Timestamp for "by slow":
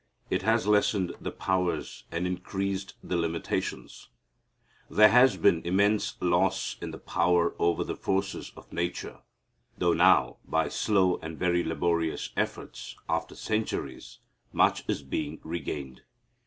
10.43-11.17